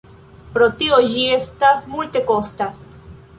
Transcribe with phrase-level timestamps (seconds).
[0.55, 2.71] Pro tio ĝi estas multekosta.